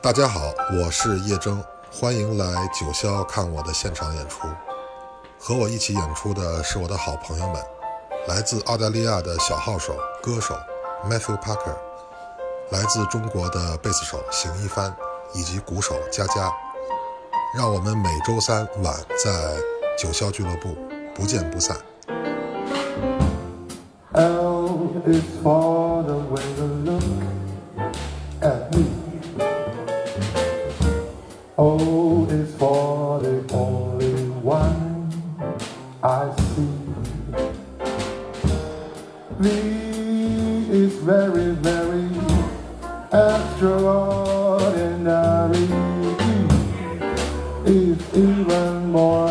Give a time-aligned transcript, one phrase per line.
[0.00, 1.60] 大家好，我是叶征，
[1.92, 4.46] 欢迎来九霄看我的现场演出。
[5.40, 7.60] 和我一起演出的是我的好朋友们，
[8.28, 10.54] 来自澳大利亚的小号手、歌手
[11.04, 11.74] Matthew Parker，
[12.70, 14.94] 来自中国的贝斯手邢一帆，
[15.34, 16.52] 以及鼓手佳佳。
[17.56, 18.94] 让我们每周三晚
[19.24, 19.56] 在
[19.98, 20.76] 九霄俱乐部
[21.12, 21.76] 不见不散。
[24.12, 27.02] L is for the way you look
[31.60, 35.10] Oh, o is for the only one
[36.04, 36.68] I see.
[39.40, 39.48] V
[40.70, 42.06] is very, very
[43.10, 45.66] extraordinary.
[47.66, 49.27] Is even more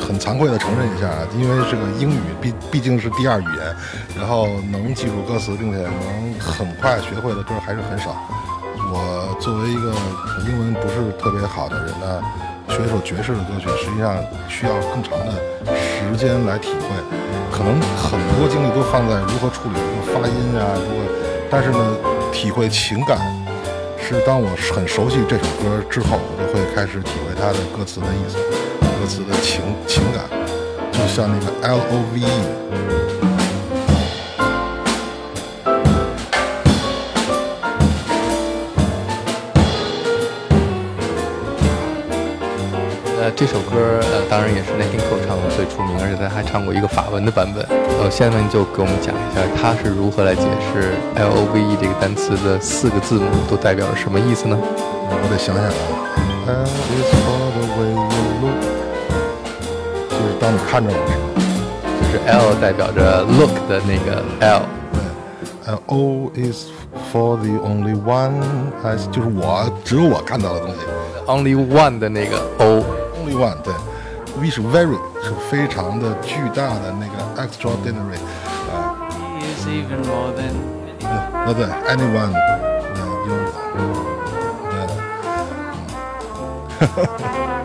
[0.00, 3.76] 很惭愧的承认一下，啊，因为这个英语毕毕竟是第二语言，
[4.18, 8.16] 然后能记住歌词，并且能很快学会的歌还是很少。
[8.92, 9.92] 我作为一个
[10.48, 12.22] 英文不是特别好的人呢，
[12.68, 15.32] 学一首爵士的歌曲，实际上需要更长的
[15.76, 16.88] 时间来体会，
[17.52, 21.06] 可能很多精力都放在如何处理这个发音啊，如何，
[21.48, 21.78] 但是呢，
[22.32, 23.18] 体会情感
[23.98, 28.38] 是当我很熟悉这首歌之后，我就会开始体会它的歌词的意思，
[28.80, 30.24] 歌词的情情感，
[30.90, 33.39] 就像那个 L O V E。
[43.30, 47.64] 呃，这首歌呃，当然也是 Nat King Cole 唱的最出名，而且他还唱过一个法文的版本。
[48.02, 54.58] 呃，下面就给我们讲一下，他是如何来解释 L O V E 这个单词的四个字母都代表了什么意思呢？
[54.58, 55.70] 我得想想啊
[56.48, 58.58] ，L is for the way you look，
[60.10, 61.30] 就是当你看着我的时候，
[62.02, 64.98] 就是 L 代表着 look 的那个 L，对，
[65.66, 66.66] 呃，O is
[67.12, 68.42] for the only one，
[68.82, 70.74] 哎，就是我只有我看到的东西
[71.28, 72.82] only one 的那个 O。
[73.19, 73.73] ，only one，对，
[74.39, 78.19] V 是 very，是非常的巨大的那个 extraordinary，
[78.71, 78.95] 啊、
[79.41, 80.53] is even more than
[81.45, 82.33] 呃，对，anyone，
[82.93, 83.31] 对，有，
[84.71, 84.79] 对，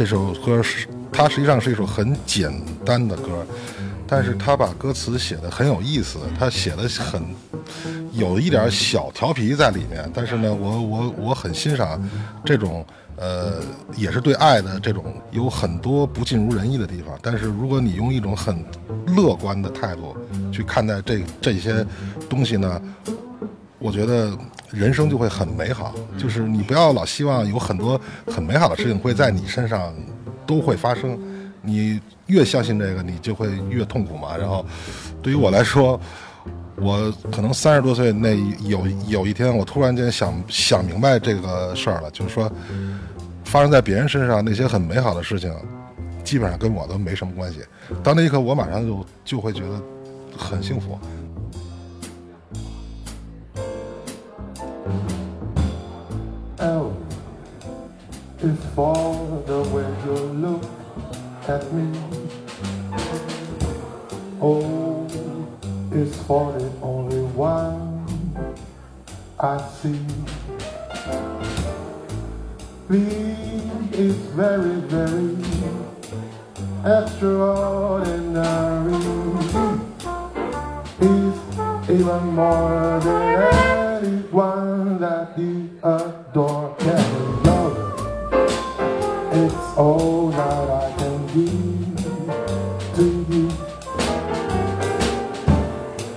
[0.00, 2.50] 这首歌是它实际上是一首很简
[2.86, 3.46] 单的歌，
[4.06, 7.22] 但是他把歌词写的很有意思，他写的很
[8.10, 10.10] 有一点小调皮在里面。
[10.14, 12.02] 但是呢，我我我很欣赏
[12.42, 12.82] 这种
[13.16, 13.60] 呃，
[13.94, 17.14] 也是对爱的这种有很多不尽如人意的地方。
[17.20, 18.64] 但是如果你用一种很
[19.08, 20.16] 乐观的态度
[20.50, 21.86] 去看待这这些
[22.26, 22.80] 东西呢，
[23.78, 24.32] 我觉得
[24.72, 25.94] 人生就会很美好。
[26.18, 29.94] 就是你不要老希望有很多很美好的事情会在你身上
[30.46, 31.18] 都会发生，
[31.62, 34.36] 你越相信这个，你就会越痛苦嘛。
[34.36, 34.64] 然后，
[35.22, 36.00] 对于我来说，
[36.76, 42.50] 我可能三十多岁那有有一天，我突然间想想明白这个事儿了，就是说，
[43.44, 45.52] 发生在别人身上那些很美好的事情，
[46.24, 47.60] 基本上跟我都没什么关系。
[48.02, 49.82] 到那一刻，我马上就就会觉得
[50.36, 50.98] 很幸福。
[58.80, 60.64] The way you look
[61.46, 61.86] at me.
[64.40, 65.06] Oh,
[65.92, 68.06] is for the only one
[69.38, 70.00] I see.
[72.88, 72.96] V
[73.92, 75.36] is very, very
[76.84, 79.04] extraordinary.
[81.02, 81.38] Is
[82.00, 83.22] even more than
[84.04, 86.19] anyone that you adore
[89.80, 92.00] all that I can give
[92.96, 93.46] to you.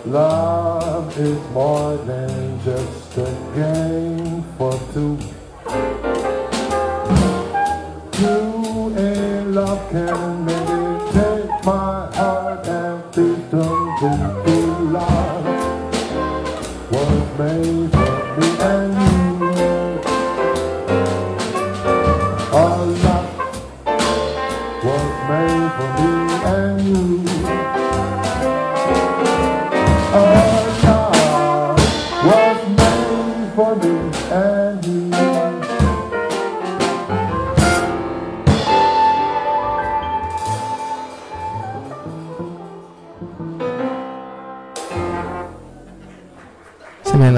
[0.05, 5.17] Love is more than just a game for two.
[8.21, 8.37] You
[8.97, 10.81] in love can maybe
[11.13, 14.62] take my heart and please don't be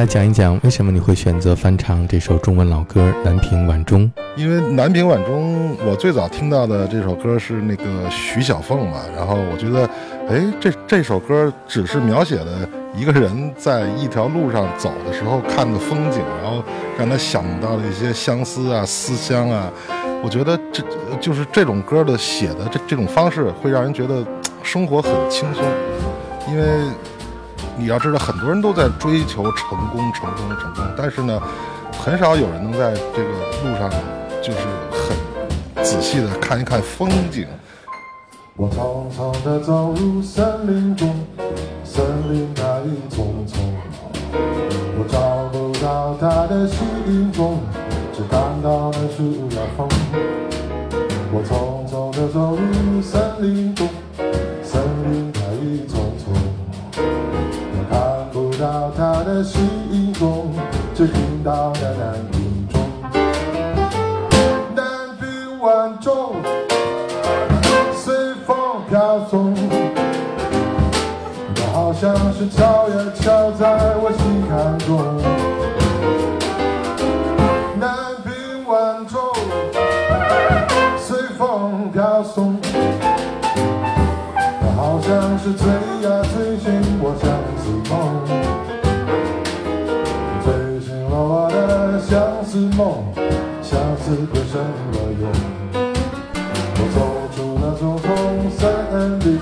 [0.06, 4.02] 讲一讲为什么你会选择翻唱这首中文老歌《南屏晚钟》。
[4.36, 9.90] 因为南屏晚钟，我最早听到的这首歌是那个徐小凤嘛，然后我觉得，
[10.30, 16.64] 哎，这这首歌只是描写的一个人在一条路上走的时候看的风景，然后
[16.98, 19.72] 让他想到了一些相思啊、思乡啊。
[20.22, 20.84] 我觉得这
[21.20, 24.26] 就是这种歌的写的这这种方式，会让人觉得
[24.62, 25.64] 生活很轻松，
[26.50, 26.64] 因为
[27.78, 31.42] 你要知道，很多人都在追求成功、成功、成功，但是呢，
[31.98, 33.30] 很少有人能在这个
[33.64, 33.90] 路上
[34.42, 34.60] 就是
[34.92, 37.46] 很仔细的看一看风景。
[38.56, 41.14] 我匆匆地走入森林中，
[41.84, 43.58] 森林它已匆匆，
[44.98, 47.60] 我找不到它的吸引中，
[48.14, 49.50] 只看到那树
[61.46, 62.82] 到那南屏钟，
[64.74, 64.84] 南
[65.20, 66.36] 屏晚钟。
[67.94, 68.58] 随风
[68.90, 69.54] 飘送，
[71.54, 74.90] 它好像是敲呀敲在我心坎中。
[77.80, 78.34] 南屏
[78.66, 79.22] 晚钟，
[80.98, 82.60] 随风飘送，
[84.34, 85.54] 它好像是
[93.62, 94.58] 下次会什
[94.92, 95.24] 么用？
[96.78, 96.98] 我走
[97.36, 98.06] 出那丛丛
[98.52, 98.64] 森
[99.22, 99.40] 林，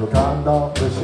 [0.00, 0.14] 我看
[0.44, 0.98] 到了夕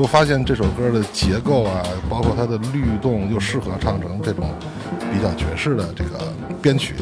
[0.00, 4.48] 我发现这首歌的结构啊，包括它的律动，又适合唱成这种
[5.12, 6.94] 比较爵士的这个编曲，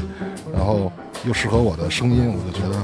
[0.52, 0.90] 然后
[1.24, 2.76] 又适合我的声音，我就觉得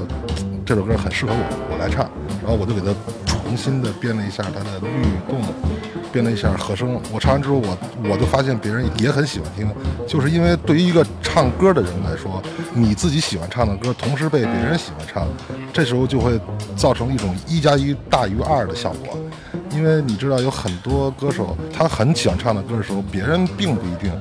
[0.64, 2.08] 这首歌很适合我我来唱，
[2.40, 2.94] 然后我就给它
[3.26, 4.86] 重新的编了一下它的律
[5.28, 5.40] 动，
[6.12, 6.96] 编了一下和声。
[7.12, 7.76] 我唱完之后，我
[8.08, 9.68] 我就发现别人也很喜欢听，
[10.06, 12.40] 就是因为对于一个唱歌的人来说，
[12.72, 15.26] 你自己喜欢唱的歌，同时被别人喜欢唱，
[15.72, 16.40] 这时候就会
[16.76, 19.18] 造成一种一加一大于二的效果。
[19.74, 24.12] 因为你知道，有很多歌手他很喜欢唱的歌的时候，别人并不一定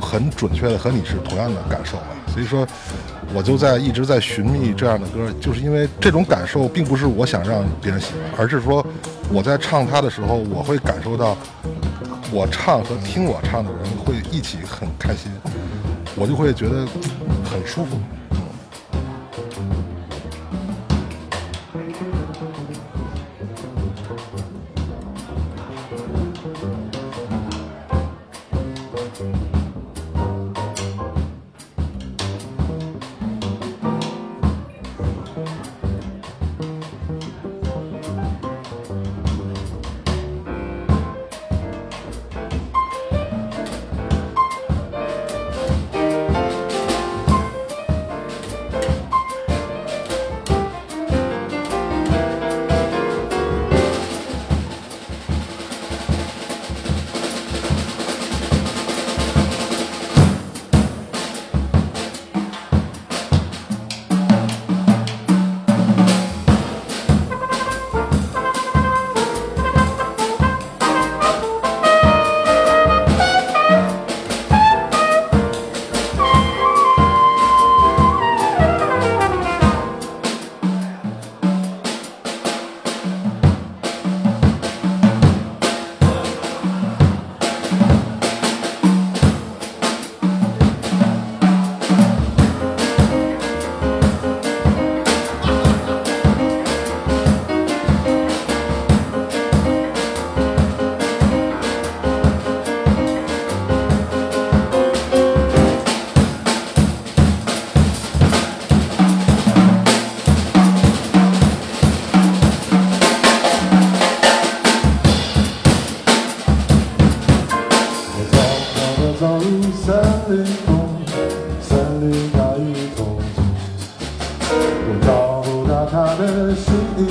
[0.00, 2.04] 很准确的和你是同样的感受嘛。
[2.32, 2.66] 所以说，
[3.34, 8.84] 我就在一直在寻觅这样的歌，就是因为这种感受并不是我想让别人喜欢，而是说
[9.30, 11.36] 我在唱它的时候，我会感受到
[12.32, 15.30] 我唱和听我唱的人会一起很开心，
[16.16, 16.86] 我就会觉得
[17.50, 17.98] 很舒服。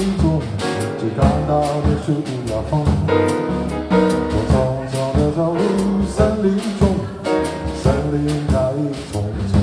[0.09, 0.41] 行踪，
[0.99, 2.81] 只看到的是一条风。
[3.91, 4.53] 我匆
[4.89, 5.61] 匆地走入
[6.07, 6.81] 森林中，
[7.83, 9.13] 森林它一丛
[9.51, 9.53] 丛，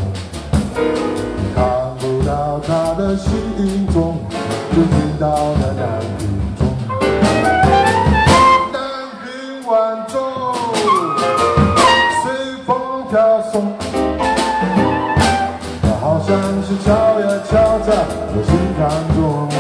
[1.57, 1.59] 看
[1.99, 2.31] 不到
[2.65, 3.27] 它的行
[3.89, 4.19] 踪，
[4.71, 5.27] 只听到
[5.59, 5.85] 那南
[6.17, 6.23] 屏
[6.57, 6.61] 钟。
[8.73, 8.79] 南
[9.25, 9.27] 屏
[9.67, 9.75] 晚
[10.07, 10.15] 钟。
[12.23, 12.25] 随
[12.65, 12.71] 风
[13.11, 13.75] 飘送，
[15.83, 16.31] 它好像
[16.63, 17.91] 是敲呀敲在
[18.33, 19.56] 我心坎中。